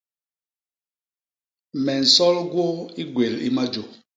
Me 1.83 1.93
nsol 2.03 2.37
gwôô 2.51 2.75
i 3.01 3.03
gwél 3.13 3.35
i 3.47 3.49
majô. 3.55 3.83